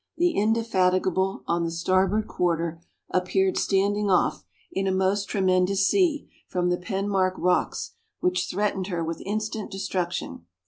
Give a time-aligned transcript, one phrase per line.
[0.17, 6.69] The Indefatigable, on the starboard quarter, appeared standing off, in a most tremendous sea, from
[6.71, 10.47] the Penmark rocks, which threatened her with instant destruction.